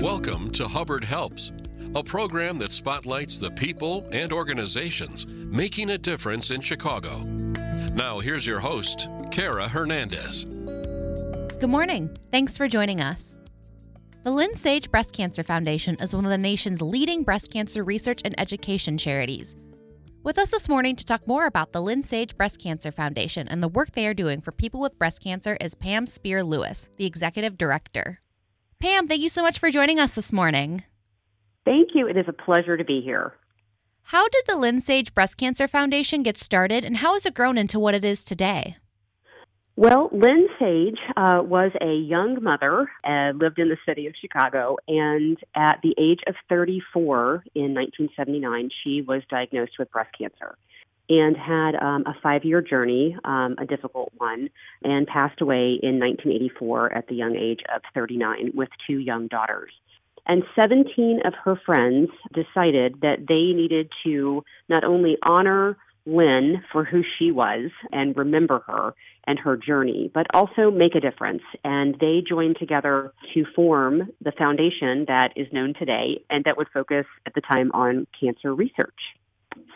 Welcome 0.00 0.50
to 0.52 0.66
Hubbard 0.66 1.04
Helps, 1.04 1.52
a 1.94 2.02
program 2.02 2.56
that 2.60 2.72
spotlights 2.72 3.38
the 3.38 3.50
people 3.50 4.08
and 4.12 4.32
organizations 4.32 5.26
making 5.26 5.90
a 5.90 5.98
difference 5.98 6.50
in 6.50 6.62
Chicago. 6.62 7.18
Now, 7.94 8.18
here's 8.18 8.46
your 8.46 8.60
host, 8.60 9.10
Kara 9.30 9.68
Hernandez. 9.68 10.44
Good 10.44 11.68
morning. 11.68 12.16
Thanks 12.32 12.56
for 12.56 12.66
joining 12.66 13.02
us. 13.02 13.38
The 14.22 14.30
Lynn 14.30 14.54
Sage 14.54 14.90
Breast 14.90 15.12
Cancer 15.12 15.42
Foundation 15.42 15.96
is 16.00 16.14
one 16.14 16.24
of 16.24 16.30
the 16.30 16.38
nation's 16.38 16.80
leading 16.80 17.22
breast 17.22 17.52
cancer 17.52 17.84
research 17.84 18.22
and 18.24 18.34
education 18.40 18.96
charities. 18.96 19.54
With 20.22 20.38
us 20.38 20.50
this 20.50 20.66
morning 20.66 20.96
to 20.96 21.04
talk 21.04 21.28
more 21.28 21.44
about 21.44 21.72
the 21.72 21.82
Lynn 21.82 22.02
Sage 22.02 22.34
Breast 22.38 22.58
Cancer 22.58 22.90
Foundation 22.90 23.48
and 23.48 23.62
the 23.62 23.68
work 23.68 23.90
they 23.92 24.06
are 24.06 24.14
doing 24.14 24.40
for 24.40 24.50
people 24.50 24.80
with 24.80 24.98
breast 24.98 25.22
cancer 25.22 25.58
is 25.60 25.74
Pam 25.74 26.06
Speer 26.06 26.42
Lewis, 26.42 26.88
the 26.96 27.04
Executive 27.04 27.58
Director. 27.58 28.18
Pam, 28.80 29.06
thank 29.06 29.20
you 29.20 29.28
so 29.28 29.42
much 29.42 29.58
for 29.58 29.70
joining 29.70 30.00
us 30.00 30.14
this 30.14 30.32
morning. 30.32 30.84
Thank 31.66 31.90
you. 31.94 32.08
It 32.08 32.16
is 32.16 32.24
a 32.28 32.32
pleasure 32.32 32.78
to 32.78 32.84
be 32.84 33.02
here. 33.02 33.34
How 34.04 34.26
did 34.26 34.44
the 34.48 34.56
Lynn 34.56 34.80
Sage 34.80 35.14
Breast 35.14 35.36
Cancer 35.36 35.68
Foundation 35.68 36.22
get 36.22 36.38
started, 36.38 36.82
and 36.82 36.96
how 36.96 37.12
has 37.12 37.26
it 37.26 37.34
grown 37.34 37.58
into 37.58 37.78
what 37.78 37.94
it 37.94 38.06
is 38.06 38.24
today? 38.24 38.76
Well, 39.76 40.08
Lynn 40.12 40.48
Sage 40.58 40.98
uh, 41.14 41.42
was 41.42 41.72
a 41.82 41.92
young 41.94 42.42
mother, 42.42 42.90
uh, 43.04 43.32
lived 43.34 43.58
in 43.58 43.68
the 43.68 43.76
city 43.86 44.06
of 44.06 44.14
Chicago, 44.18 44.76
and 44.88 45.36
at 45.54 45.80
the 45.82 45.94
age 45.98 46.20
of 46.26 46.34
34 46.48 47.44
in 47.54 47.74
1979, 47.74 48.70
she 48.82 49.02
was 49.02 49.22
diagnosed 49.28 49.72
with 49.78 49.90
breast 49.90 50.10
cancer 50.18 50.56
and 51.10 51.36
had 51.36 51.74
um, 51.74 52.04
a 52.06 52.14
five 52.22 52.44
year 52.44 52.62
journey, 52.62 53.16
um, 53.24 53.56
a 53.58 53.66
difficult 53.66 54.12
one, 54.16 54.48
and 54.82 55.06
passed 55.06 55.40
away 55.40 55.78
in 55.82 55.98
1984 55.98 56.92
at 56.92 57.08
the 57.08 57.16
young 57.16 57.36
age 57.36 57.60
of 57.74 57.82
39 57.94 58.52
with 58.54 58.68
two 58.86 58.98
young 58.98 59.26
daughters. 59.26 59.72
And 60.26 60.44
17 60.54 61.22
of 61.24 61.34
her 61.44 61.60
friends 61.66 62.10
decided 62.32 63.00
that 63.02 63.26
they 63.28 63.52
needed 63.52 63.90
to 64.04 64.44
not 64.68 64.84
only 64.84 65.16
honor 65.24 65.76
Lynn 66.06 66.62
for 66.70 66.84
who 66.84 67.02
she 67.18 67.32
was 67.32 67.70
and 67.90 68.16
remember 68.16 68.62
her 68.66 68.94
and 69.26 69.38
her 69.38 69.56
journey, 69.56 70.10
but 70.14 70.26
also 70.32 70.70
make 70.70 70.94
a 70.94 71.00
difference. 71.00 71.42
And 71.64 71.96
they 72.00 72.22
joined 72.26 72.56
together 72.58 73.12
to 73.34 73.44
form 73.56 74.10
the 74.22 74.32
foundation 74.32 75.06
that 75.08 75.32
is 75.34 75.48
known 75.52 75.74
today 75.76 76.24
and 76.30 76.44
that 76.44 76.56
would 76.56 76.68
focus 76.72 77.06
at 77.26 77.34
the 77.34 77.40
time 77.40 77.72
on 77.72 78.06
cancer 78.18 78.54
research. 78.54 78.94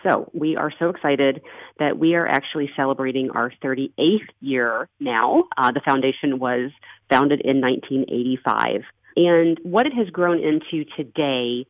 So 0.06 0.30
we 0.34 0.56
are 0.56 0.70
so 0.78 0.91
excited 0.91 1.42
that 1.78 1.98
we 1.98 2.14
are 2.14 2.27
actually 2.27 2.70
celebrating 2.77 3.30
our 3.30 3.50
38th 3.62 4.28
year 4.41 4.89
now. 5.00 5.44
Uh, 5.56 5.72
the 5.72 5.81
foundation 5.81 6.39
was 6.39 6.70
founded 7.08 7.41
in 7.41 7.61
1985. 7.61 8.83
And 9.16 9.58
what 9.62 9.86
it 9.86 9.94
has 9.94 10.08
grown 10.11 10.41
into 10.41 10.84
today 10.97 11.66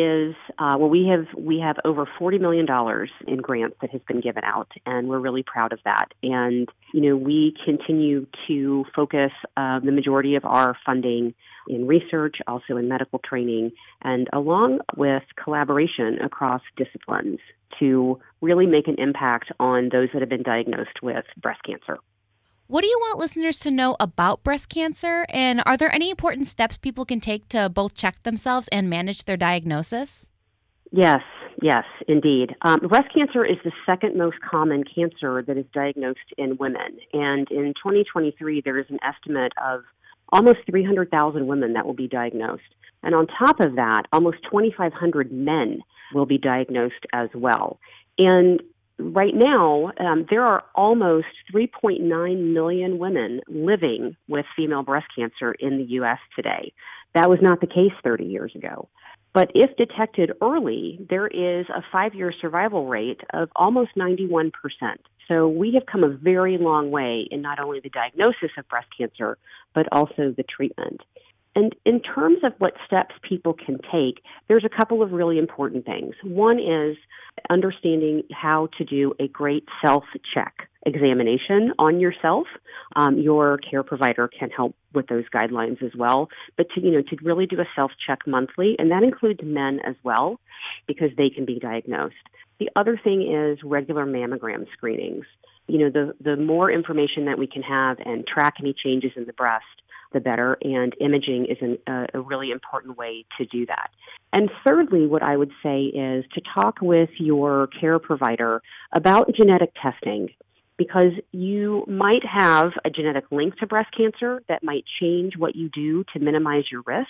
is 0.00 0.34
uh, 0.58 0.76
well, 0.78 0.88
we 0.88 1.06
have 1.08 1.26
we 1.36 1.60
have 1.60 1.76
over 1.84 2.08
forty 2.18 2.38
million 2.38 2.66
dollars 2.66 3.10
in 3.26 3.38
grants 3.38 3.76
that 3.80 3.90
has 3.90 4.00
been 4.08 4.20
given 4.20 4.44
out, 4.44 4.70
and 4.84 5.08
we're 5.08 5.18
really 5.18 5.42
proud 5.42 5.72
of 5.72 5.80
that. 5.84 6.12
And 6.22 6.68
you 6.92 7.00
know, 7.00 7.16
we 7.16 7.54
continue 7.64 8.26
to 8.48 8.84
focus 8.94 9.32
uh, 9.56 9.80
the 9.80 9.92
majority 9.92 10.36
of 10.36 10.44
our 10.44 10.76
funding 10.86 11.34
in 11.68 11.86
research, 11.86 12.36
also 12.46 12.76
in 12.76 12.88
medical 12.88 13.18
training, 13.18 13.72
and 14.02 14.28
along 14.32 14.80
with 14.96 15.22
collaboration 15.42 16.18
across 16.22 16.62
disciplines 16.76 17.38
to 17.78 18.20
really 18.40 18.66
make 18.66 18.88
an 18.88 18.96
impact 18.98 19.50
on 19.58 19.88
those 19.90 20.08
that 20.12 20.22
have 20.22 20.28
been 20.28 20.42
diagnosed 20.42 21.02
with 21.02 21.24
breast 21.40 21.60
cancer. 21.64 21.98
What 22.68 22.80
do 22.82 22.88
you 22.88 22.98
want 22.98 23.20
listeners 23.20 23.60
to 23.60 23.70
know 23.70 23.96
about 24.00 24.42
breast 24.42 24.68
cancer? 24.68 25.24
And 25.28 25.62
are 25.64 25.76
there 25.76 25.94
any 25.94 26.10
important 26.10 26.48
steps 26.48 26.76
people 26.76 27.04
can 27.04 27.20
take 27.20 27.48
to 27.50 27.68
both 27.68 27.94
check 27.94 28.20
themselves 28.24 28.66
and 28.68 28.90
manage 28.90 29.24
their 29.24 29.36
diagnosis? 29.36 30.28
Yes, 30.90 31.20
yes, 31.62 31.84
indeed. 32.08 32.56
Um, 32.62 32.80
breast 32.80 33.14
cancer 33.14 33.44
is 33.44 33.58
the 33.64 33.70
second 33.84 34.16
most 34.16 34.38
common 34.40 34.82
cancer 34.82 35.44
that 35.46 35.56
is 35.56 35.66
diagnosed 35.72 36.18
in 36.36 36.56
women. 36.56 36.98
And 37.12 37.48
in 37.52 37.72
2023, 37.76 38.62
there 38.64 38.78
is 38.78 38.86
an 38.88 38.98
estimate 39.04 39.52
of 39.64 39.82
almost 40.32 40.58
300,000 40.68 41.46
women 41.46 41.74
that 41.74 41.86
will 41.86 41.94
be 41.94 42.08
diagnosed. 42.08 42.62
And 43.04 43.14
on 43.14 43.28
top 43.28 43.60
of 43.60 43.76
that, 43.76 44.06
almost 44.12 44.38
2,500 44.50 45.30
men 45.30 45.82
will 46.12 46.26
be 46.26 46.38
diagnosed 46.38 47.06
as 47.12 47.28
well. 47.32 47.78
And 48.18 48.60
right 48.98 49.34
now, 49.34 49.92
um, 49.98 50.26
there 50.30 50.44
are 50.44 50.64
almost 50.74 51.26
3.9 51.54 52.52
million 52.52 52.98
women 52.98 53.40
living 53.48 54.16
with 54.28 54.46
female 54.56 54.82
breast 54.82 55.06
cancer 55.16 55.52
in 55.52 55.78
the 55.78 55.84
U.S. 55.84 56.18
today. 56.34 56.72
That 57.14 57.30
was 57.30 57.38
not 57.40 57.60
the 57.60 57.66
case 57.66 57.92
30 58.04 58.24
years 58.24 58.52
ago. 58.54 58.88
But 59.32 59.50
if 59.54 59.76
detected 59.76 60.32
early, 60.40 60.98
there 61.10 61.26
is 61.26 61.66
a 61.68 61.82
five 61.92 62.14
year 62.14 62.32
survival 62.40 62.86
rate 62.86 63.20
of 63.34 63.50
almost 63.54 63.90
91%. 63.96 64.50
So 65.28 65.48
we 65.48 65.74
have 65.74 65.84
come 65.84 66.04
a 66.04 66.08
very 66.08 66.56
long 66.56 66.90
way 66.90 67.26
in 67.30 67.42
not 67.42 67.58
only 67.58 67.80
the 67.80 67.90
diagnosis 67.90 68.50
of 68.56 68.66
breast 68.68 68.88
cancer, 68.96 69.36
but 69.74 69.88
also 69.92 70.32
the 70.34 70.44
treatment. 70.44 71.02
And 71.56 71.74
in 71.86 72.00
terms 72.00 72.38
of 72.44 72.52
what 72.58 72.74
steps 72.86 73.14
people 73.26 73.54
can 73.54 73.78
take, 73.90 74.22
there's 74.46 74.64
a 74.64 74.68
couple 74.68 75.02
of 75.02 75.10
really 75.10 75.38
important 75.38 75.86
things. 75.86 76.14
One 76.22 76.58
is 76.60 76.96
understanding 77.50 78.22
how 78.30 78.68
to 78.78 78.84
do 78.84 79.14
a 79.18 79.26
great 79.26 79.64
self 79.82 80.04
check 80.34 80.68
examination 80.84 81.72
on 81.78 81.98
yourself. 81.98 82.46
Um, 82.94 83.18
your 83.18 83.58
care 83.58 83.82
provider 83.82 84.28
can 84.28 84.50
help 84.50 84.76
with 84.94 85.08
those 85.08 85.24
guidelines 85.34 85.82
as 85.82 85.92
well. 85.96 86.28
But 86.56 86.68
to 86.74 86.80
you 86.80 86.92
know 86.92 87.02
to 87.02 87.16
really 87.22 87.46
do 87.46 87.58
a 87.58 87.66
self 87.74 87.90
check 88.06 88.20
monthly, 88.26 88.76
and 88.78 88.90
that 88.90 89.02
includes 89.02 89.40
men 89.42 89.80
as 89.86 89.96
well, 90.04 90.38
because 90.86 91.10
they 91.16 91.30
can 91.30 91.46
be 91.46 91.58
diagnosed. 91.58 92.14
The 92.58 92.68
other 92.76 93.00
thing 93.02 93.22
is 93.22 93.58
regular 93.64 94.06
mammogram 94.06 94.66
screenings. 94.72 95.24
You 95.68 95.78
know, 95.78 95.90
the 95.90 96.14
the 96.22 96.36
more 96.36 96.70
information 96.70 97.24
that 97.26 97.38
we 97.38 97.46
can 97.46 97.62
have 97.62 97.96
and 98.04 98.26
track 98.26 98.54
any 98.60 98.74
changes 98.74 99.12
in 99.16 99.24
the 99.24 99.32
breast, 99.32 99.64
the 100.12 100.20
better. 100.20 100.58
And 100.62 100.94
imaging 101.00 101.46
is 101.46 101.58
an, 101.60 101.78
uh, 101.86 102.06
a 102.14 102.20
really 102.20 102.50
important 102.50 102.96
way 102.96 103.24
to 103.38 103.46
do 103.46 103.66
that. 103.66 103.90
And 104.32 104.50
thirdly, 104.66 105.06
what 105.06 105.22
I 105.22 105.36
would 105.36 105.52
say 105.62 105.84
is 105.84 106.24
to 106.34 106.42
talk 106.54 106.78
with 106.82 107.10
your 107.18 107.68
care 107.80 107.98
provider 107.98 108.62
about 108.92 109.34
genetic 109.34 109.72
testing 109.80 110.30
because 110.78 111.12
you 111.32 111.84
might 111.86 112.22
have 112.24 112.72
a 112.84 112.90
genetic 112.90 113.24
link 113.30 113.56
to 113.56 113.66
breast 113.66 113.88
cancer 113.96 114.42
that 114.48 114.62
might 114.62 114.84
change 115.00 115.36
what 115.36 115.56
you 115.56 115.70
do 115.70 116.04
to 116.12 116.18
minimize 116.18 116.64
your 116.70 116.82
risk. 116.86 117.08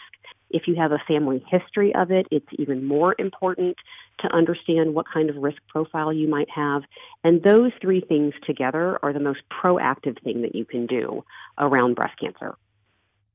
If 0.51 0.69
you 0.69 0.77
have 0.77 0.93
a 0.93 1.03
family 1.09 1.45
history 1.51 1.93
of 1.95 2.13
it, 2.13 2.29
it's 2.31 2.47
even 2.59 2.85
more 2.85 3.17
important 3.19 3.77
to 4.21 4.33
understand 4.33 4.95
what 4.95 5.07
kind 5.13 5.29
of 5.29 5.37
risk 5.37 5.59
profile 5.69 6.13
you 6.13 6.29
might 6.29 6.49
have. 6.51 6.83
And 7.25 7.43
those 7.43 7.73
three 7.81 8.01
things 8.01 8.35
together 8.47 8.99
are 9.03 9.13
the 9.13 9.21
most 9.21 9.41
proactive 9.51 10.23
thing 10.23 10.43
that 10.43 10.55
you 10.55 10.65
can 10.65 10.87
do 10.87 11.25
around 11.59 11.97
breast 11.97 12.19
cancer. 12.21 12.55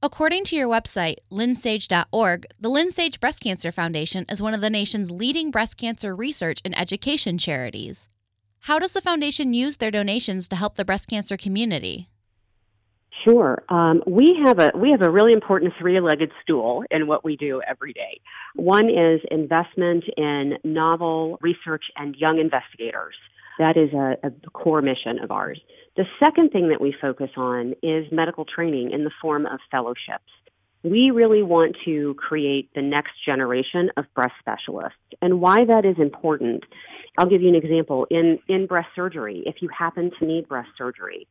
According 0.04 0.46
to 0.46 0.56
your 0.56 0.68
website, 0.68 1.18
lynnsage.org, 1.32 2.48
the 2.60 2.70
Lynn 2.70 2.90
Sage 2.90 3.20
Breast 3.20 3.40
Cancer 3.40 3.72
Foundation 3.72 4.26
is 4.30 4.42
one 4.42 4.56
of 4.56 4.62
the 4.62 4.70
nation's 4.72 5.12
leading 5.12 5.52
breast 5.52 5.78
cancer 5.78 6.16
research 6.16 6.60
and 6.66 6.76
education 6.76 7.38
charities. 7.38 8.10
How 8.62 8.80
does 8.80 8.94
the 8.94 9.02
foundation 9.02 9.54
use 9.54 9.76
their 9.76 9.92
donations 9.92 10.48
to 10.48 10.56
help 10.56 10.74
the 10.74 10.86
breast 10.86 11.08
cancer 11.08 11.38
community? 11.38 12.10
Sure. 13.24 13.62
Um, 13.70 14.02
we 14.08 14.40
have 14.44 14.58
a 14.58 14.72
we 14.76 14.90
have 14.90 15.04
a 15.04 15.12
really 15.12 15.34
important 15.34 15.74
three-legged 15.80 16.32
stool 16.42 16.84
in 16.90 17.06
what 17.06 17.24
we 17.24 17.36
do 17.36 17.62
every 17.70 17.94
day. 17.94 18.22
One 18.56 18.90
is 18.90 19.22
investment 19.30 20.06
in 20.18 20.58
novel 20.64 21.38
research 21.42 21.84
and 21.96 22.16
young 22.16 22.40
investigators. 22.40 23.14
That 23.60 23.78
is 23.78 23.94
a, 23.94 24.18
a 24.28 24.32
core 24.52 24.82
mission 24.82 25.20
of 25.24 25.32
ours. 25.32 25.60
The 25.98 26.06
second 26.24 26.52
thing 26.52 26.70
that 26.70 26.82
we 26.82 26.96
focus 27.00 27.30
on 27.36 27.74
is 27.84 28.06
medical 28.12 28.46
training 28.46 28.92
in 28.92 29.04
the 29.04 29.12
form 29.22 29.46
of 29.46 29.60
fellowships. 29.70 30.32
We 30.84 31.12
really 31.12 31.44
want 31.44 31.76
to 31.86 32.16
create 32.16 32.70
the 32.74 32.82
next 32.82 33.12
generation 33.24 33.92
of 33.98 34.06
breast 34.16 34.34
specialists. 34.40 34.98
And 35.22 35.40
why 35.40 35.66
that 35.66 35.86
is 35.86 35.98
important, 36.00 36.64
I'll 37.18 37.30
give 37.30 37.42
you 37.42 37.50
an 37.50 37.56
example. 37.56 38.08
In, 38.10 38.40
in 38.48 38.66
breast 38.66 38.90
surgery, 38.96 39.44
if 39.46 39.56
you 39.62 39.70
happen 39.78 40.12
to 40.18 40.26
need 40.26 40.48
breast 40.48 40.70
surgery, 40.78 41.28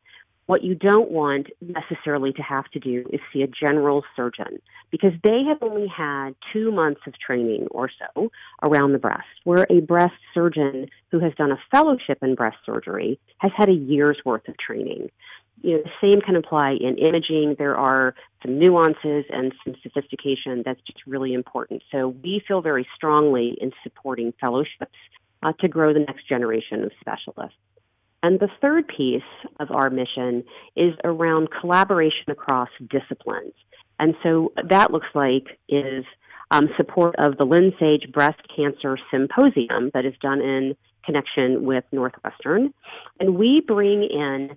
what 0.50 0.64
you 0.64 0.74
don't 0.74 1.12
want 1.12 1.46
necessarily 1.60 2.32
to 2.32 2.42
have 2.42 2.64
to 2.72 2.80
do 2.80 3.04
is 3.12 3.20
see 3.32 3.42
a 3.42 3.46
general 3.46 4.02
surgeon 4.16 4.60
because 4.90 5.12
they 5.22 5.44
have 5.44 5.58
only 5.62 5.86
had 5.86 6.34
two 6.52 6.72
months 6.72 7.00
of 7.06 7.14
training 7.24 7.68
or 7.70 7.88
so 7.88 8.32
around 8.64 8.90
the 8.90 8.98
breast, 8.98 9.28
where 9.44 9.64
a 9.70 9.80
breast 9.80 10.18
surgeon 10.34 10.88
who 11.12 11.20
has 11.20 11.32
done 11.36 11.52
a 11.52 11.58
fellowship 11.70 12.18
in 12.20 12.34
breast 12.34 12.56
surgery 12.66 13.20
has 13.38 13.52
had 13.56 13.68
a 13.68 13.72
year's 13.72 14.18
worth 14.24 14.48
of 14.48 14.58
training. 14.58 15.08
You 15.62 15.76
know, 15.76 15.82
the 15.84 15.90
same 16.00 16.20
can 16.20 16.34
apply 16.34 16.78
in 16.80 16.98
imaging. 16.98 17.54
There 17.56 17.76
are 17.76 18.16
some 18.42 18.58
nuances 18.58 19.26
and 19.30 19.54
some 19.64 19.76
sophistication 19.84 20.64
that's 20.64 20.80
just 20.84 20.98
really 21.06 21.32
important. 21.32 21.84
So 21.92 22.08
we 22.08 22.42
feel 22.48 22.60
very 22.60 22.88
strongly 22.96 23.56
in 23.60 23.70
supporting 23.84 24.34
fellowships 24.40 24.98
uh, 25.44 25.52
to 25.60 25.68
grow 25.68 25.92
the 25.92 26.00
next 26.00 26.28
generation 26.28 26.82
of 26.82 26.90
specialists. 27.00 27.56
And 28.22 28.38
the 28.38 28.48
third 28.60 28.86
piece 28.88 29.22
of 29.58 29.70
our 29.70 29.90
mission 29.90 30.44
is 30.76 30.94
around 31.04 31.48
collaboration 31.58 32.30
across 32.30 32.68
disciplines. 32.88 33.54
And 33.98 34.14
so 34.22 34.52
that 34.68 34.90
looks 34.90 35.08
like 35.14 35.58
is 35.68 36.04
um, 36.50 36.68
support 36.76 37.14
of 37.18 37.38
the 37.38 37.44
Lynn 37.44 37.72
Sage 37.78 38.10
Breast 38.12 38.40
Cancer 38.54 38.98
Symposium 39.10 39.90
that 39.94 40.04
is 40.04 40.14
done 40.20 40.40
in 40.40 40.74
connection 41.04 41.64
with 41.64 41.84
Northwestern. 41.92 42.74
And 43.18 43.36
we 43.36 43.62
bring 43.66 44.02
in 44.02 44.50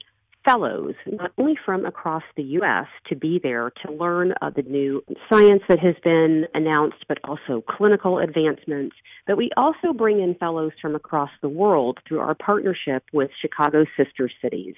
fellows, 0.46 0.96
not 1.06 1.32
only 1.38 1.58
from 1.66 1.86
across 1.86 2.24
the 2.36 2.44
U.S., 2.44 2.88
to 3.08 3.16
be 3.16 3.40
there 3.42 3.72
to 3.86 3.92
learn 3.92 4.34
the 4.56 4.64
new 4.64 5.04
science 5.30 5.64
that 5.70 5.80
has 5.80 5.96
been 6.04 6.46
announced, 6.54 7.06
but 7.08 7.20
also 7.24 7.64
clinical 7.70 8.20
advancements. 8.20 8.96
But 9.26 9.38
we 9.38 9.50
also 9.56 9.94
bring 9.94 10.20
in 10.20 10.36
fellows 10.36 10.74
from 10.82 10.96
across 10.96 11.30
the 11.42 11.50
world 11.50 12.00
through 12.08 12.20
our 12.20 12.36
partnership 12.36 13.04
with 13.14 13.32
Chicago's 13.42 13.88
Sister 13.96 14.30
Cities. 14.42 14.76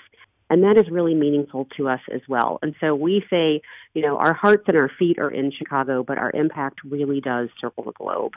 And 0.51 0.63
that 0.63 0.77
is 0.77 0.91
really 0.91 1.15
meaningful 1.15 1.67
to 1.77 1.89
us 1.89 2.01
as 2.13 2.21
well. 2.29 2.59
And 2.61 2.75
so 2.79 2.93
we 2.93 3.23
say, 3.31 3.61
you 3.95 4.03
know, 4.03 4.17
our 4.17 4.33
hearts 4.33 4.65
and 4.67 4.79
our 4.79 4.91
feet 4.99 5.17
are 5.17 5.31
in 5.31 5.51
Chicago, 5.51 6.03
but 6.03 6.19
our 6.19 6.31
impact 6.35 6.81
really 6.85 7.19
does 7.19 7.49
circle 7.59 7.83
the 7.83 7.93
globe. 7.93 8.33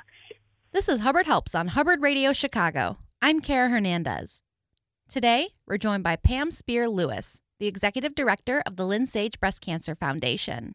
This 0.72 0.88
is 0.88 1.00
Hubbard 1.00 1.26
Helps 1.26 1.54
on 1.54 1.68
Hubbard 1.68 2.00
Radio 2.00 2.32
Chicago. 2.32 2.96
I'm 3.20 3.40
Kara 3.40 3.68
Hernandez. 3.68 4.42
Today, 5.08 5.54
we're 5.66 5.78
joined 5.78 6.04
by 6.04 6.16
Pam 6.16 6.50
Speer 6.50 6.86
Lewis, 6.86 7.40
the 7.58 7.66
executive 7.66 8.14
director 8.14 8.62
of 8.66 8.76
the 8.76 8.84
Lynn 8.84 9.06
Sage 9.06 9.40
Breast 9.40 9.62
Cancer 9.62 9.94
Foundation. 9.94 10.74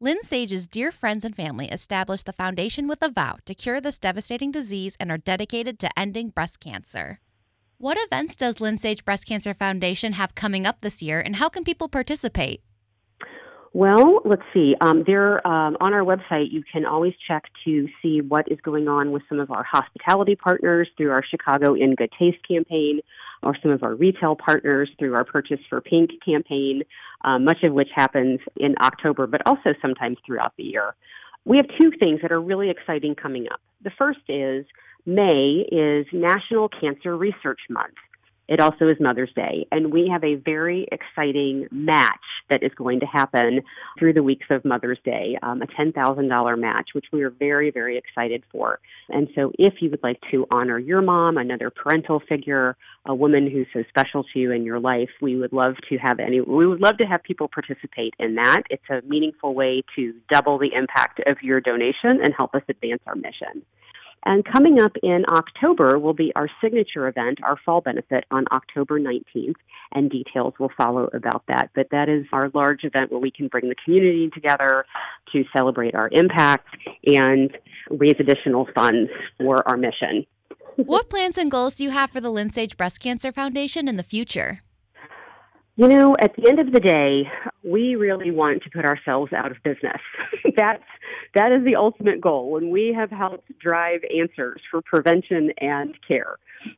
Lynn 0.00 0.22
Sage's 0.22 0.66
dear 0.66 0.90
friends 0.90 1.26
and 1.26 1.36
family 1.36 1.68
established 1.68 2.24
the 2.24 2.32
foundation 2.32 2.88
with 2.88 3.02
a 3.02 3.10
vow 3.10 3.36
to 3.44 3.52
cure 3.52 3.78
this 3.78 3.98
devastating 3.98 4.50
disease 4.50 4.96
and 4.98 5.10
are 5.10 5.18
dedicated 5.18 5.78
to 5.78 5.90
ending 5.98 6.30
breast 6.30 6.58
cancer. 6.58 7.20
What 7.76 7.98
events 8.00 8.34
does 8.34 8.62
Lynn 8.62 8.78
Sage 8.78 9.04
Breast 9.04 9.26
Cancer 9.26 9.52
Foundation 9.52 10.14
have 10.14 10.34
coming 10.34 10.66
up 10.66 10.80
this 10.80 11.02
year, 11.02 11.20
and 11.20 11.36
how 11.36 11.50
can 11.50 11.62
people 11.62 11.90
participate? 11.90 12.62
Well, 13.72 14.20
let's 14.24 14.42
see. 14.52 14.74
Um, 14.80 15.04
there 15.06 15.46
um, 15.46 15.76
on 15.80 15.92
our 15.92 16.02
website, 16.02 16.50
you 16.50 16.64
can 16.72 16.84
always 16.84 17.12
check 17.28 17.44
to 17.64 17.86
see 18.02 18.20
what 18.20 18.50
is 18.50 18.58
going 18.62 18.88
on 18.88 19.12
with 19.12 19.22
some 19.28 19.38
of 19.38 19.50
our 19.52 19.62
hospitality 19.62 20.34
partners 20.34 20.88
through 20.96 21.10
our 21.10 21.22
Chicago 21.22 21.74
in 21.74 21.94
Good 21.94 22.10
Taste 22.18 22.38
campaign, 22.48 23.00
or 23.42 23.56
some 23.62 23.70
of 23.70 23.82
our 23.82 23.94
retail 23.94 24.36
partners 24.36 24.90
through 24.98 25.14
our 25.14 25.24
Purchase 25.24 25.60
for 25.68 25.80
Pink 25.80 26.10
campaign, 26.24 26.82
um, 27.22 27.44
much 27.44 27.62
of 27.62 27.72
which 27.72 27.88
happens 27.94 28.40
in 28.56 28.74
October, 28.80 29.26
but 29.26 29.42
also 29.46 29.74
sometimes 29.80 30.18
throughout 30.26 30.52
the 30.56 30.64
year. 30.64 30.94
We 31.44 31.56
have 31.56 31.66
two 31.80 31.90
things 31.98 32.20
that 32.22 32.32
are 32.32 32.40
really 32.40 32.70
exciting 32.70 33.14
coming 33.14 33.46
up. 33.50 33.60
The 33.82 33.90
first 33.96 34.20
is 34.28 34.66
May 35.06 35.66
is 35.72 36.06
National 36.12 36.68
Cancer 36.68 37.16
Research 37.16 37.60
Month. 37.70 37.94
It 38.50 38.58
also 38.58 38.86
is 38.86 38.98
Mother's 38.98 39.32
Day. 39.34 39.68
And 39.70 39.92
we 39.92 40.08
have 40.12 40.24
a 40.24 40.34
very 40.34 40.88
exciting 40.90 41.68
match 41.70 42.18
that 42.50 42.64
is 42.64 42.72
going 42.74 42.98
to 42.98 43.06
happen 43.06 43.60
through 43.96 44.14
the 44.14 44.24
weeks 44.24 44.46
of 44.50 44.64
Mother's 44.64 44.98
Day, 45.04 45.38
um, 45.44 45.62
a 45.62 45.66
$10,000 45.66 46.58
match, 46.58 46.90
which 46.92 47.06
we 47.12 47.22
are 47.22 47.30
very, 47.30 47.70
very 47.70 47.96
excited 47.96 48.42
for. 48.50 48.80
And 49.08 49.28
so 49.36 49.52
if 49.56 49.74
you 49.80 49.88
would 49.90 50.02
like 50.02 50.20
to 50.32 50.48
honor 50.50 50.80
your 50.80 51.00
mom, 51.00 51.38
another 51.38 51.70
parental 51.70 52.20
figure, 52.28 52.76
a 53.06 53.14
woman 53.14 53.48
who's 53.48 53.68
so 53.72 53.84
special 53.88 54.24
to 54.24 54.38
you 54.40 54.50
in 54.50 54.64
your 54.64 54.80
life, 54.80 55.10
we 55.22 55.36
would 55.36 55.52
love 55.52 55.76
to 55.88 55.96
have 55.98 56.18
any, 56.18 56.40
we 56.40 56.66
would 56.66 56.80
love 56.80 56.98
to 56.98 57.06
have 57.06 57.22
people 57.22 57.46
participate 57.46 58.14
in 58.18 58.34
that. 58.34 58.62
It's 58.68 58.90
a 58.90 59.00
meaningful 59.06 59.54
way 59.54 59.84
to 59.94 60.12
double 60.28 60.58
the 60.58 60.74
impact 60.74 61.20
of 61.24 61.36
your 61.40 61.60
donation 61.60 62.18
and 62.20 62.34
help 62.36 62.56
us 62.56 62.62
advance 62.68 63.02
our 63.06 63.14
mission. 63.14 63.62
And 64.24 64.44
coming 64.44 64.80
up 64.80 64.92
in 65.02 65.24
October 65.30 65.98
will 65.98 66.12
be 66.12 66.32
our 66.36 66.48
signature 66.62 67.08
event, 67.08 67.38
our 67.42 67.56
fall 67.64 67.80
benefit 67.80 68.24
on 68.30 68.44
October 68.52 69.00
19th, 69.00 69.54
and 69.92 70.10
details 70.10 70.54
will 70.58 70.70
follow 70.76 71.08
about 71.14 71.42
that. 71.48 71.70
But 71.74 71.88
that 71.90 72.08
is 72.08 72.26
our 72.32 72.50
large 72.54 72.84
event 72.84 73.10
where 73.10 73.20
we 73.20 73.30
can 73.30 73.48
bring 73.48 73.68
the 73.68 73.74
community 73.82 74.30
together 74.32 74.84
to 75.32 75.44
celebrate 75.56 75.94
our 75.94 76.08
impact 76.12 76.68
and 77.06 77.56
raise 77.90 78.16
additional 78.18 78.68
funds 78.74 79.10
for 79.38 79.66
our 79.66 79.76
mission. 79.76 80.26
what 80.76 81.08
plans 81.08 81.38
and 81.38 81.50
goals 81.50 81.76
do 81.76 81.84
you 81.84 81.90
have 81.90 82.10
for 82.10 82.20
the 82.20 82.30
Lynn 82.30 82.50
Sage 82.50 82.76
Breast 82.76 83.00
Cancer 83.00 83.32
Foundation 83.32 83.88
in 83.88 83.96
the 83.96 84.02
future? 84.02 84.60
You 85.80 85.88
know, 85.88 86.14
at 86.20 86.36
the 86.36 86.46
end 86.46 86.58
of 86.58 86.72
the 86.72 86.78
day, 86.78 87.22
we 87.64 87.96
really 87.96 88.30
want 88.30 88.62
to 88.64 88.70
put 88.70 88.84
ourselves 88.84 89.32
out 89.32 89.50
of 89.50 89.56
business. 89.62 89.96
That's 90.54 90.82
that 91.34 91.52
is 91.52 91.64
the 91.64 91.76
ultimate 91.76 92.20
goal 92.20 92.50
when 92.50 92.68
we 92.68 92.92
have 92.94 93.10
helped 93.10 93.50
drive 93.58 94.00
answers 94.14 94.60
for 94.70 94.82
prevention 94.82 95.54
and 95.58 95.96
care. 96.06 96.36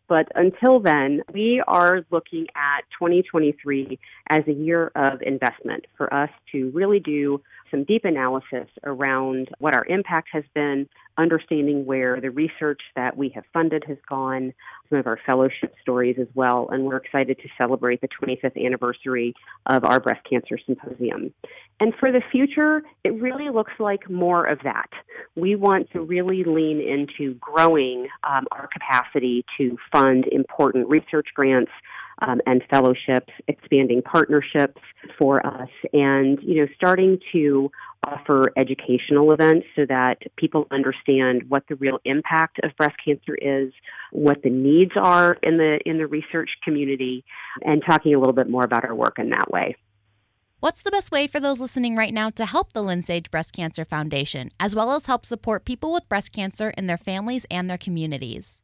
But 0.08 0.28
until 0.36 0.78
then, 0.78 1.22
we 1.34 1.60
are 1.66 2.04
looking 2.12 2.46
at 2.54 2.84
2023 2.96 3.98
as 4.30 4.46
a 4.46 4.52
year 4.52 4.92
of 4.94 5.20
investment 5.22 5.86
for 5.96 6.14
us 6.14 6.30
to 6.52 6.70
really 6.70 7.00
do 7.00 7.40
some 7.72 7.82
deep 7.84 8.04
analysis 8.04 8.68
around 8.84 9.48
what 9.58 9.74
our 9.74 9.84
impact 9.86 10.28
has 10.32 10.44
been, 10.54 10.88
understanding 11.18 11.84
where 11.84 12.20
the 12.20 12.30
research 12.30 12.80
that 12.94 13.16
we 13.16 13.30
have 13.30 13.44
funded 13.52 13.82
has 13.88 13.98
gone, 14.08 14.52
some 14.88 14.98
of 14.98 15.06
our 15.06 15.18
fellowship 15.26 15.74
stories 15.82 16.16
as 16.20 16.28
well, 16.34 16.68
and 16.70 16.84
we're 16.84 16.96
excited 16.96 17.36
to 17.38 17.48
celebrate 17.58 18.00
the 18.00 18.08
25th 18.08 18.64
anniversary 18.64 19.34
of 19.66 19.84
our 19.84 19.98
breast 19.98 20.20
cancer 20.28 20.58
symposium. 20.64 21.32
And 21.80 21.92
for 21.98 22.12
the 22.12 22.22
future, 22.30 22.82
it 23.02 23.10
really 23.20 23.50
looks 23.50 23.72
like 23.80 24.08
more 24.08 24.46
of 24.46 24.60
that. 24.62 24.90
We 25.34 25.56
want 25.56 25.90
to 25.92 26.00
really 26.00 26.44
lean 26.44 26.80
into 26.80 27.34
growing 27.34 28.06
um, 28.22 28.46
our 28.52 28.68
capacity 28.68 29.44
to 29.58 29.76
fund 29.90 30.26
important 30.30 30.88
research 30.88 31.28
grants 31.34 31.72
um, 32.26 32.40
and 32.46 32.62
fellowships, 32.70 33.32
expanding 33.48 34.02
partnerships 34.02 34.80
for 35.18 35.44
us, 35.46 35.68
and 35.92 36.38
you 36.42 36.60
know, 36.60 36.66
starting 36.76 37.18
to 37.32 37.70
offer 38.06 38.52
educational 38.56 39.32
events 39.32 39.66
so 39.76 39.86
that 39.88 40.16
people 40.36 40.66
understand 40.70 41.44
what 41.48 41.62
the 41.68 41.76
real 41.76 41.98
impact 42.04 42.58
of 42.62 42.70
breast 42.76 42.96
cancer 43.04 43.34
is, 43.40 43.72
what 44.10 44.42
the 44.42 44.50
needs 44.50 44.92
are 44.96 45.36
in 45.42 45.56
the 45.56 45.78
in 45.84 45.98
the 45.98 46.06
research 46.06 46.50
community, 46.64 47.24
and 47.62 47.82
talking 47.88 48.14
a 48.14 48.18
little 48.18 48.34
bit 48.34 48.48
more 48.48 48.64
about 48.64 48.84
our 48.84 48.94
work 48.94 49.18
in 49.18 49.30
that 49.30 49.50
way. 49.50 49.76
What's 50.60 50.82
the 50.82 50.92
best 50.92 51.10
way 51.10 51.26
for 51.26 51.40
those 51.40 51.60
listening 51.60 51.96
right 51.96 52.14
now 52.14 52.30
to 52.30 52.46
help 52.46 52.72
the 52.72 52.84
Lynn 52.84 53.02
Sage 53.02 53.32
Breast 53.32 53.52
Cancer 53.52 53.84
Foundation, 53.84 54.50
as 54.60 54.76
well 54.76 54.92
as 54.92 55.06
help 55.06 55.26
support 55.26 55.64
people 55.64 55.92
with 55.92 56.08
breast 56.08 56.30
cancer 56.30 56.70
in 56.70 56.86
their 56.86 56.96
families 56.96 57.44
and 57.50 57.68
their 57.68 57.78
communities? 57.78 58.62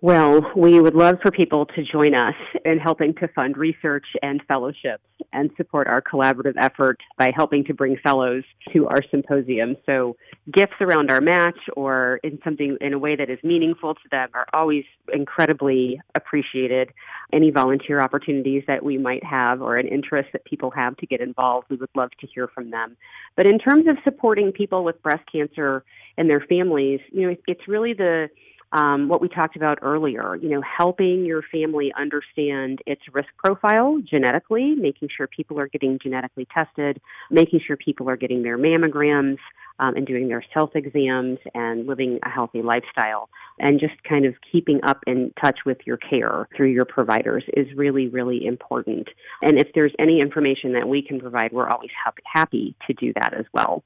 Well, 0.00 0.52
we 0.54 0.78
would 0.80 0.94
love 0.94 1.16
for 1.20 1.32
people 1.32 1.66
to 1.66 1.82
join 1.82 2.14
us 2.14 2.36
in 2.64 2.78
helping 2.78 3.14
to 3.14 3.26
fund 3.34 3.56
research 3.56 4.06
and 4.22 4.40
fellowships 4.46 5.02
and 5.32 5.50
support 5.56 5.88
our 5.88 6.00
collaborative 6.00 6.54
effort 6.56 6.98
by 7.16 7.32
helping 7.34 7.64
to 7.64 7.74
bring 7.74 7.96
fellows 8.04 8.44
to 8.72 8.86
our 8.86 9.02
symposium. 9.10 9.76
So, 9.86 10.16
gifts 10.52 10.76
around 10.80 11.10
our 11.10 11.20
match 11.20 11.58
or 11.76 12.20
in 12.22 12.38
something 12.44 12.78
in 12.80 12.92
a 12.92 12.98
way 12.98 13.16
that 13.16 13.28
is 13.28 13.40
meaningful 13.42 13.94
to 13.94 14.00
them 14.12 14.28
are 14.34 14.46
always 14.52 14.84
incredibly 15.12 16.00
appreciated. 16.14 16.92
Any 17.32 17.50
volunteer 17.50 18.00
opportunities 18.00 18.62
that 18.68 18.84
we 18.84 18.98
might 18.98 19.24
have 19.24 19.60
or 19.60 19.78
an 19.78 19.88
interest 19.88 20.28
that 20.32 20.44
people 20.44 20.70
have 20.70 20.96
to 20.98 21.06
get 21.06 21.20
involved, 21.20 21.66
we 21.70 21.76
would 21.76 21.90
love 21.96 22.10
to 22.20 22.26
hear 22.28 22.46
from 22.46 22.70
them. 22.70 22.96
But 23.36 23.48
in 23.48 23.58
terms 23.58 23.88
of 23.88 23.96
supporting 24.04 24.52
people 24.52 24.84
with 24.84 25.02
breast 25.02 25.24
cancer 25.30 25.84
and 26.16 26.30
their 26.30 26.40
families, 26.40 27.00
you 27.10 27.28
know, 27.28 27.36
it's 27.48 27.66
really 27.66 27.94
the 27.94 28.28
um, 28.72 29.08
what 29.08 29.20
we 29.20 29.28
talked 29.28 29.56
about 29.56 29.78
earlier, 29.82 30.36
you 30.36 30.48
know, 30.48 30.62
helping 30.62 31.24
your 31.24 31.42
family 31.42 31.92
understand 31.98 32.80
its 32.86 33.02
risk 33.12 33.28
profile 33.42 33.98
genetically, 34.04 34.74
making 34.74 35.08
sure 35.14 35.26
people 35.26 35.58
are 35.58 35.68
getting 35.68 35.98
genetically 36.02 36.46
tested, 36.54 37.00
making 37.30 37.60
sure 37.66 37.76
people 37.76 38.08
are 38.10 38.16
getting 38.16 38.42
their 38.42 38.58
mammograms 38.58 39.38
um, 39.78 39.96
and 39.96 40.06
doing 40.06 40.28
their 40.28 40.44
self 40.52 40.70
exams 40.74 41.38
and 41.54 41.86
living 41.86 42.18
a 42.24 42.28
healthy 42.28 42.62
lifestyle, 42.62 43.30
and 43.58 43.80
just 43.80 43.94
kind 44.08 44.26
of 44.26 44.34
keeping 44.52 44.80
up 44.82 44.98
in 45.06 45.32
touch 45.40 45.60
with 45.64 45.78
your 45.86 45.96
care 45.96 46.48
through 46.56 46.70
your 46.70 46.84
providers 46.84 47.44
is 47.56 47.66
really, 47.76 48.08
really 48.08 48.44
important. 48.44 49.08
And 49.42 49.56
if 49.56 49.68
there's 49.74 49.92
any 49.98 50.20
information 50.20 50.72
that 50.74 50.88
we 50.88 51.02
can 51.02 51.20
provide, 51.20 51.52
we're 51.52 51.68
always 51.68 51.90
happy 52.24 52.74
to 52.86 52.92
do 52.94 53.12
that 53.14 53.34
as 53.34 53.46
well 53.54 53.82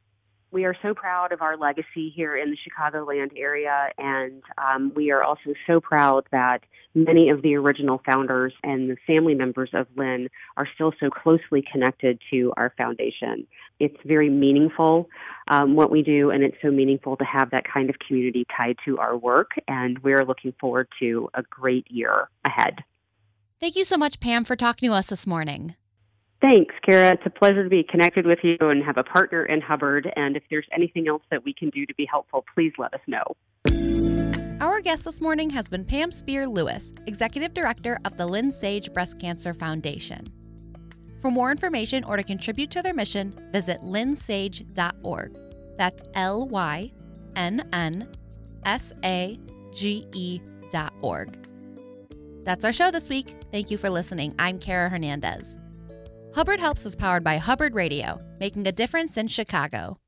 we 0.53 0.67
are 0.67 0.77
so 0.83 0.95
proud 0.95 1.33
of 1.33 1.41
our 1.41 1.57
legacy 1.57 2.13
here 2.15 2.37
in 2.37 2.51
the 2.51 2.57
Chicagoland 2.57 3.31
area, 3.37 3.89
and 3.97 4.43
um, 4.59 4.93
we 4.95 5.11
are 5.11 5.25
also 5.25 5.55
so 5.67 5.81
proud 5.81 6.27
that 6.31 6.61
many 6.95 7.31
of 7.31 7.41
the 7.41 7.55
original 7.57 8.03
founders 8.05 8.53
and 8.63 8.91
the 8.91 8.97
family 9.07 9.35
members 9.35 9.71
of 9.73 9.87
Lynn 9.97 10.29
are 10.59 10.69
still 10.75 10.93
so 11.01 11.09
closely 11.09 11.65
connected 11.73 12.21
to 12.31 12.53
our 12.59 12.75
foundation. 12.77 13.47
It's 13.81 13.97
very 14.05 14.29
meaningful 14.29 15.09
um, 15.49 15.75
what 15.75 15.91
we 15.91 16.03
do, 16.03 16.31
and 16.31 16.45
it's 16.45 16.57
so 16.61 16.71
meaningful 16.71 17.17
to 17.17 17.25
have 17.25 17.51
that 17.51 17.65
kind 17.65 17.89
of 17.89 17.97
community 18.07 18.45
tied 18.55 18.77
to 18.85 18.99
our 18.99 19.17
work, 19.17 19.53
and 19.67 19.99
we're 20.01 20.25
looking 20.25 20.53
forward 20.61 20.89
to 21.01 21.31
a 21.35 21.43
great 21.43 21.91
year 21.91 22.29
ahead. 22.45 22.85
Thank 23.59 23.77
you 23.77 23.85
so 23.85 23.97
much, 23.97 24.21
Pam, 24.21 24.45
for 24.45 24.57
talking 24.57 24.91
to 24.91 24.95
us 24.95 25.07
this 25.07 25.27
morning. 25.27 25.77
Thanks, 26.43 26.75
Kara. 26.85 27.13
It's 27.15 27.23
a 27.25 27.31
pleasure 27.31 27.63
to 27.63 27.71
be 27.71 27.85
connected 27.85 28.27
with 28.27 28.41
you 28.43 28.57
and 28.61 28.85
have 28.85 28.97
a 28.97 29.05
partner 29.05 29.47
in 29.47 29.61
Hubbard. 29.61 30.13
And 30.17 30.37
if 30.37 30.43
there's 30.51 30.67
anything 30.75 31.07
else 31.07 31.23
that 31.31 31.45
we 31.45 31.55
can 31.55 31.71
do 31.71 31.87
to 31.87 31.95
be 31.95 32.05
helpful, 32.05 32.45
please 32.53 32.73
let 32.79 32.93
us 32.93 33.01
know. 33.07 33.23
Our 34.61 34.81
guest 34.81 35.05
this 35.05 35.21
morning 35.21 35.51
has 35.51 35.69
been 35.69 35.85
Pam 35.85 36.11
Speer 36.11 36.49
Lewis, 36.49 36.93
Executive 37.07 37.55
Director 37.55 38.01
of 38.05 38.17
the 38.17 38.27
Lynn 38.27 38.51
Sage 38.51 38.93
Breast 38.93 39.21
Cancer 39.21 39.55
Foundation. 39.55 40.27
For 41.21 41.31
more 41.31 41.53
information 41.53 42.03
or 42.03 42.17
to 42.17 42.25
contribute 42.25 42.73
to 42.73 42.83
their 42.83 42.95
mission, 42.95 43.39
visit 43.53 43.81
lynnsage.org. 43.83 45.39
That's 45.79 46.03
L 46.15 46.49
Y 46.49 46.93
nnsage.org. 47.35 48.69
That's 52.45 52.65
our 52.65 52.73
show 52.73 52.91
this 52.91 53.09
week. 53.09 53.35
Thank 53.53 53.71
you 53.71 53.79
for 53.79 53.89
listening. 53.89 54.35
I'm 54.39 54.59
Kara 54.59 54.89
Hernandez. 54.89 55.59
Hubbard 56.35 56.61
Helps 56.61 56.87
is 56.87 56.97
powered 56.97 57.23
by 57.23 57.37
Hubbard 57.37 57.75
Radio, 57.75 58.19
making 58.41 58.67
a 58.67 58.73
difference 58.73 59.19
in 59.19 59.29
Chicago. 59.29 59.99